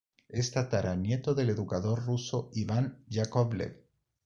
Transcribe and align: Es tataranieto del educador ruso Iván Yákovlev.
Es 0.29 0.49
tataranieto 0.51 1.35
del 1.35 1.51
educador 1.51 2.03
ruso 2.03 2.49
Iván 2.55 3.05
Yákovlev. 3.07 3.79